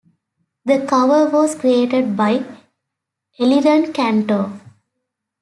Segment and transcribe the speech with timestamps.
[0.65, 2.39] The cover was created by
[3.39, 4.51] Eliran Kantor.